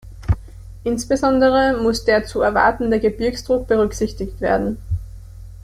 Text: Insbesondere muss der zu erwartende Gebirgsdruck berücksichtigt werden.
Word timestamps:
Insbesondere 0.83 1.77
muss 1.79 2.03
der 2.05 2.25
zu 2.25 2.41
erwartende 2.41 2.99
Gebirgsdruck 2.99 3.67
berücksichtigt 3.67 4.41
werden. 4.41 4.79